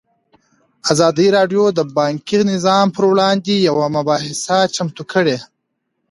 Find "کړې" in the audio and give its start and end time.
5.11-5.37